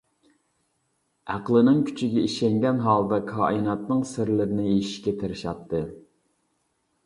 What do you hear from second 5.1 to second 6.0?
تىرىشاتتى.